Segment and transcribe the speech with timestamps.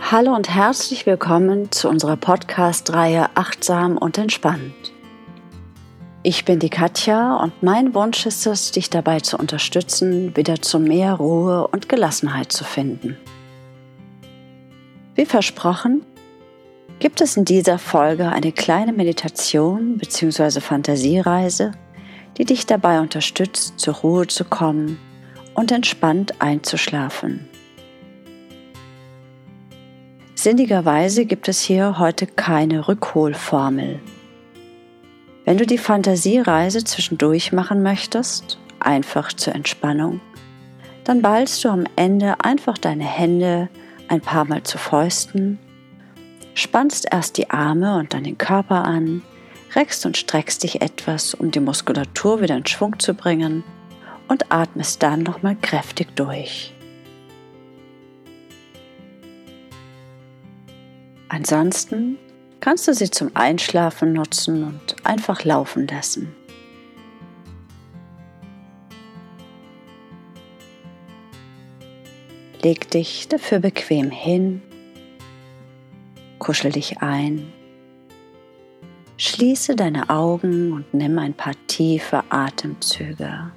[0.00, 4.92] Hallo und herzlich willkommen zu unserer Podcast-Reihe Achtsam und Entspannt.
[6.22, 10.78] Ich bin die Katja und mein Wunsch ist es, dich dabei zu unterstützen, wieder zu
[10.78, 13.16] mehr Ruhe und Gelassenheit zu finden.
[15.16, 16.04] Wie versprochen,
[17.00, 20.60] gibt es in dieser Folge eine kleine Meditation bzw.
[20.60, 21.72] Fantasiereise,
[22.38, 24.98] die dich dabei unterstützt, zur Ruhe zu kommen
[25.54, 27.48] und entspannt einzuschlafen.
[30.46, 33.98] Sinnigerweise gibt es hier heute keine Rückholformel.
[35.44, 40.20] Wenn du die Fantasiereise zwischendurch machen möchtest, einfach zur Entspannung,
[41.02, 43.68] dann ballst du am Ende einfach deine Hände
[44.06, 45.58] ein paar Mal zu Fäusten,
[46.54, 49.22] spannst erst die Arme und dann den Körper an,
[49.74, 53.64] reckst und streckst dich etwas, um die Muskulatur wieder in Schwung zu bringen
[54.28, 56.75] und atmest dann nochmal kräftig durch.
[61.36, 62.16] Ansonsten
[62.60, 66.34] kannst du sie zum Einschlafen nutzen und einfach laufen lassen.
[72.62, 74.62] Leg dich dafür bequem hin,
[76.38, 77.52] kuschel dich ein,
[79.18, 83.52] schließe deine Augen und nimm ein paar tiefe Atemzüge.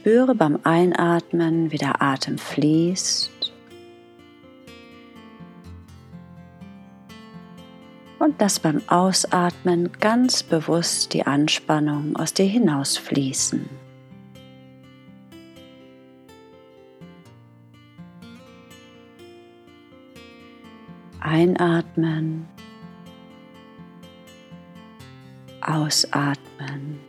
[0.00, 3.52] Spüre beim Einatmen, wie der Atem fließt.
[8.20, 13.68] Und lass beim Ausatmen ganz bewusst die Anspannung aus dir hinausfließen.
[21.18, 22.46] Einatmen,
[25.60, 27.00] ausatmen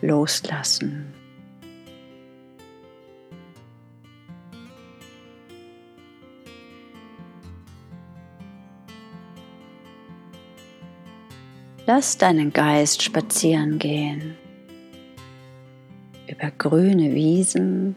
[0.00, 1.14] loslassen.
[11.86, 14.36] Lass deinen Geist spazieren gehen.
[16.28, 17.96] Über grüne Wiesen,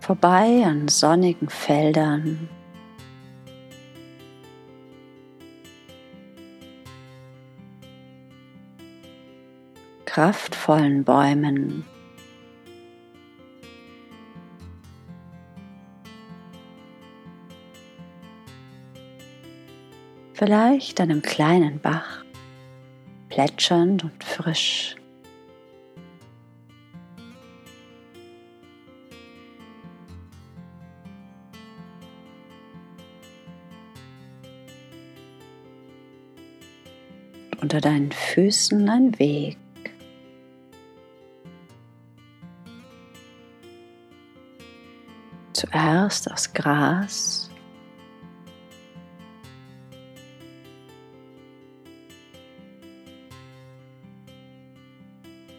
[0.00, 2.48] vorbei an sonnigen Feldern
[10.10, 11.84] kraftvollen Bäumen.
[20.32, 22.24] Vielleicht einem kleinen Bach,
[23.28, 24.96] plätschernd und frisch.
[37.62, 39.59] unter deinen Füßen ein Weg.
[45.70, 47.50] Zuerst aus Gras,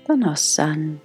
[0.05, 0.99] dann aus Sand.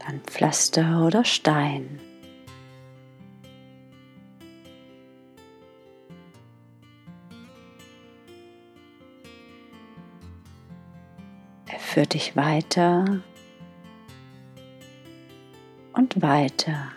[0.00, 2.00] Dann Pflaster oder Stein.
[11.98, 13.24] Führt dich weiter
[15.94, 16.92] und weiter.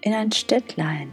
[0.00, 1.12] In ein Städtlein.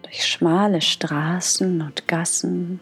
[0.00, 2.80] Durch schmale Straßen und Gassen.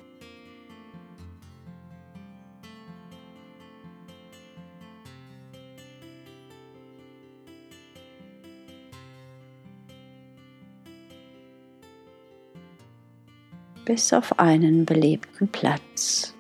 [13.89, 16.35] Bis auf einen belebten Platz.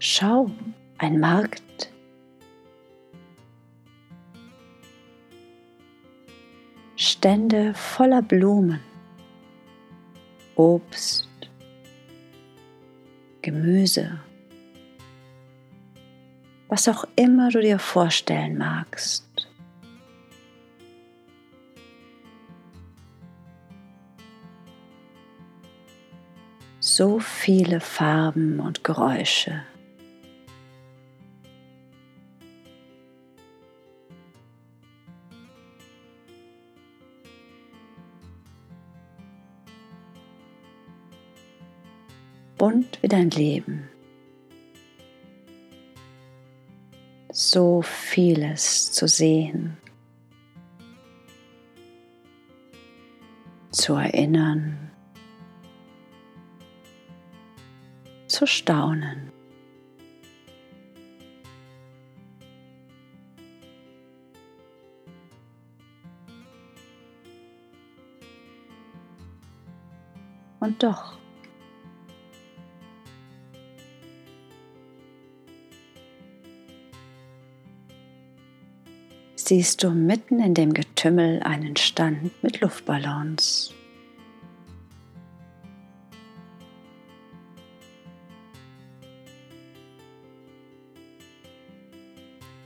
[0.00, 0.50] Schau,
[0.98, 1.92] ein Markt.
[6.96, 8.80] Stände voller Blumen,
[10.56, 11.28] Obst,
[13.42, 14.18] Gemüse
[16.68, 19.24] was auch immer du dir vorstellen magst.
[26.80, 29.62] So viele Farben und Geräusche.
[42.56, 43.88] Bunt wie dein Leben.
[47.30, 49.76] So vieles zu sehen,
[53.70, 54.90] zu erinnern,
[58.26, 59.30] zu staunen.
[70.60, 71.17] Und doch
[79.48, 83.72] siehst du mitten in dem Getümmel einen Stand mit Luftballons.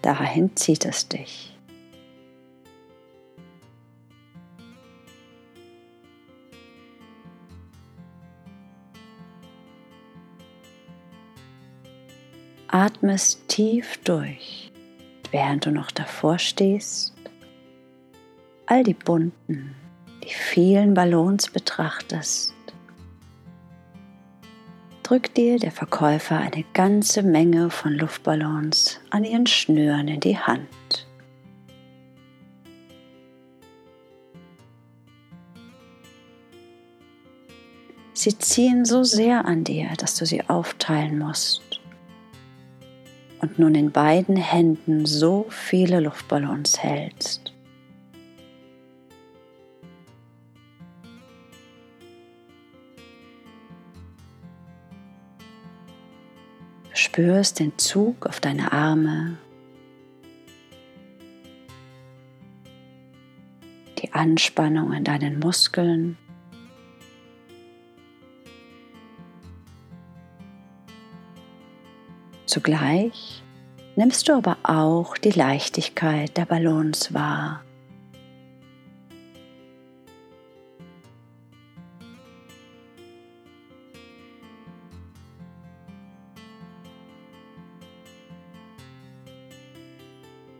[0.03, 1.57] Dahin zieht es dich.
[12.67, 14.72] Atmest tief durch
[15.33, 17.15] während du noch davor stehst,
[18.67, 19.75] all die bunten,
[20.23, 22.55] die vielen Ballons betrachtest,
[25.03, 30.69] drückt dir der Verkäufer eine ganze Menge von Luftballons an ihren Schnüren in die Hand.
[38.15, 41.72] Sie ziehen so sehr an dir, dass du sie aufteilen musst
[43.43, 47.53] und nun in beiden Händen so viele Luftballons hältst.
[56.95, 59.37] Spürst den Zug auf deine Arme,
[63.99, 66.17] die Anspannung in deinen Muskeln.
[72.53, 73.43] Zugleich
[73.97, 77.65] nimmst du aber auch die Leichtigkeit der Ballons wahr.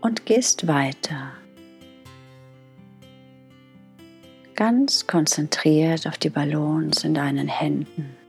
[0.01, 1.33] Und gehst weiter.
[4.55, 8.22] Ganz konzentriert auf die Ballons in deinen Händen.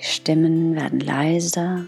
[0.00, 1.86] Stimmen werden leiser.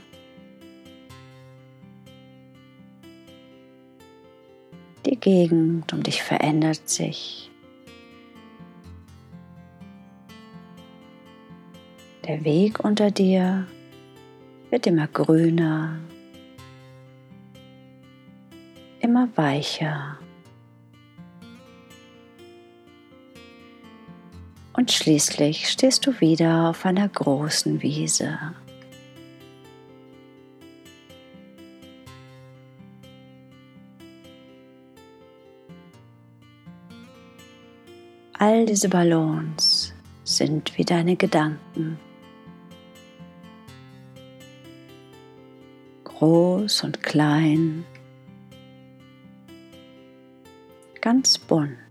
[5.06, 7.50] Die Gegend um dich verändert sich.
[12.26, 13.66] Der Weg unter dir
[14.70, 15.98] wird immer grüner,
[19.00, 20.18] immer weicher.
[24.72, 28.38] Und schließlich stehst du wieder auf einer großen Wiese.
[38.40, 41.98] All diese Ballons sind wie deine Gedanken.
[46.04, 47.84] Groß und klein,
[51.00, 51.87] ganz bunt.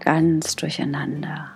[0.00, 1.52] Ganz durcheinander.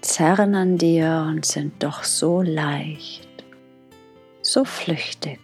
[0.00, 3.44] Zerren an dir und sind doch so leicht,
[4.40, 5.40] so flüchtig.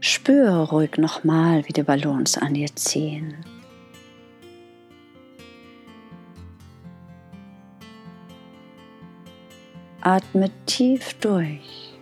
[0.00, 3.36] Spüre ruhig nochmal, wie die Ballons an dir ziehen.
[10.08, 11.92] Atme tief durch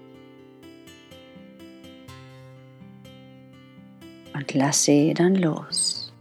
[4.32, 6.12] und lass sie dann los.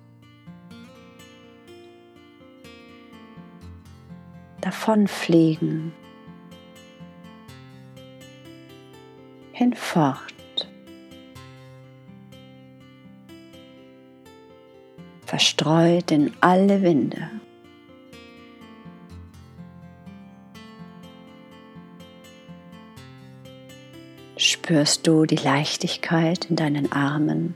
[4.62, 5.94] Davonfliegen,
[9.52, 10.18] hinfort.
[15.28, 17.30] Verstreut in alle Winde.
[24.66, 27.54] spürst du die Leichtigkeit in deinen Armen,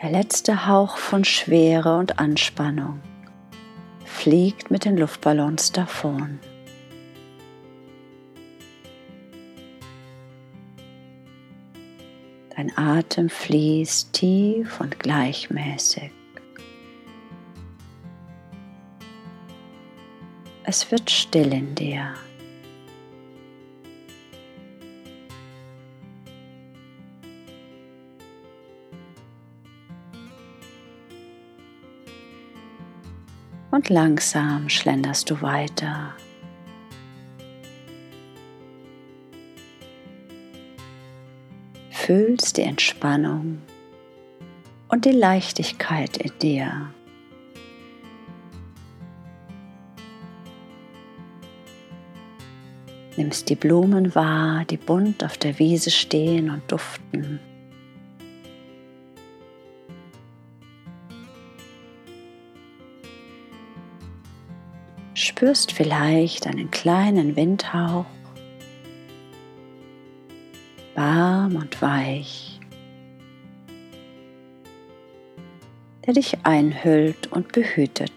[0.00, 3.00] der letzte Hauch von Schwere und Anspannung
[4.04, 6.38] fliegt mit den Luftballons davon.
[12.54, 16.12] Dein Atem fließt tief und gleichmäßig.
[20.76, 22.14] Es wird still in dir.
[33.70, 36.12] Und langsam schlenderst du weiter.
[41.92, 43.62] Fühlst die Entspannung
[44.88, 46.92] und die Leichtigkeit in dir.
[53.24, 57.40] Nimmst die Blumen wahr, die bunt auf der Wiese stehen und duften.
[65.14, 68.04] Spürst vielleicht einen kleinen Windhauch,
[70.94, 72.60] warm und weich,
[76.04, 78.12] der dich einhüllt und behütet.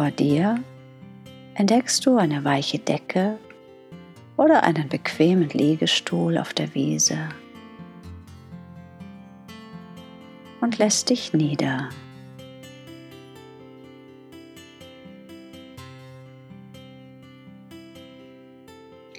[0.00, 0.64] Vor dir
[1.56, 3.38] entdeckst du eine weiche Decke
[4.38, 7.18] oder einen bequemen Liegestuhl auf der Wiese
[10.62, 11.90] und lässt dich nieder.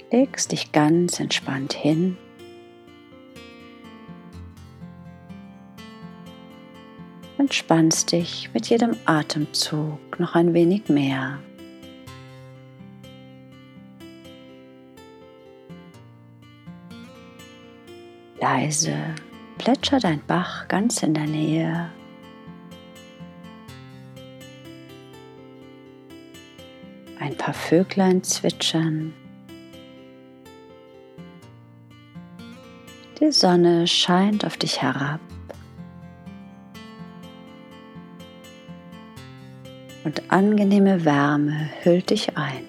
[0.09, 2.17] Legst dich ganz entspannt hin
[7.41, 11.39] entspannst dich mit jedem Atemzug noch ein wenig mehr.
[18.39, 18.95] Leise
[19.57, 21.89] plätschert ein Bach ganz in der Nähe.
[27.19, 29.15] Ein paar Vöglein zwitschern.
[33.19, 35.19] Die Sonne scheint auf dich herab.
[40.03, 42.65] Und angenehme Wärme hüllt dich ein.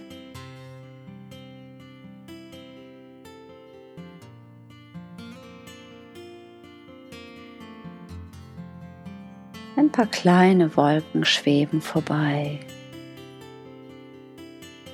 [9.76, 12.60] Ein paar kleine Wolken schweben vorbei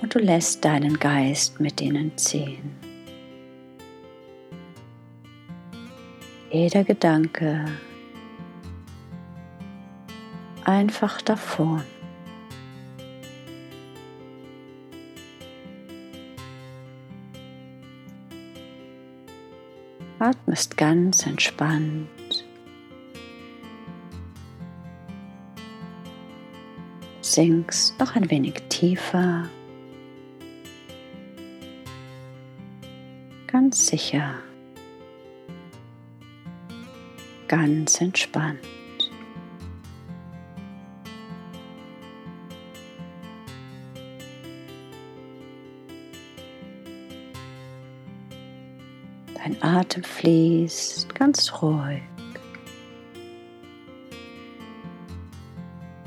[0.00, 2.76] und du lässt deinen Geist mit ihnen ziehen.
[6.50, 7.66] Jeder Gedanke
[10.64, 11.82] einfach davon.
[20.28, 22.44] Atmest ganz entspannt.
[27.22, 29.48] Sinkst noch ein wenig tiefer.
[33.46, 34.34] Ganz sicher.
[37.46, 38.58] Ganz entspannt.
[49.60, 52.02] Atem fließt ganz ruhig,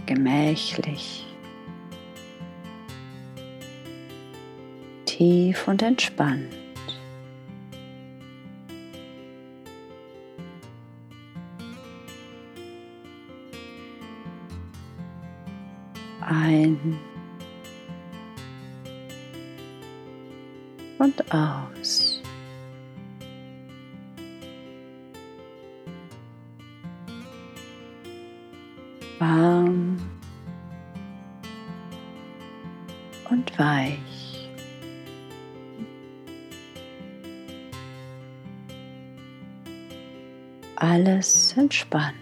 [0.05, 1.25] gemächlich,
[5.05, 6.55] tief und entspannt.
[16.21, 16.97] Ein
[20.99, 22.00] und aus.
[29.21, 30.01] Warm
[33.29, 34.49] und weich.
[40.75, 42.20] Alles entspannt.